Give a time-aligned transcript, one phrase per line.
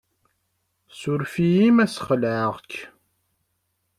[0.99, 2.71] Suref-iyi ma ssxelεeɣ-k.